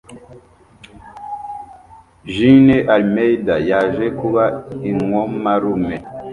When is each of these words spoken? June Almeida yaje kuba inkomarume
June 2.33 2.75
Almeida 2.95 3.55
yaje 3.69 4.05
kuba 4.19 4.43
inkomarume 4.89 5.95